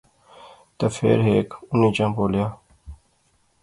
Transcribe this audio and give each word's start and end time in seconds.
تے 0.77 0.85
فیر 0.95 1.19
ہیک 1.27 1.49
انیں 1.71 1.93
چا 1.95 2.05
بولیا 2.15 2.47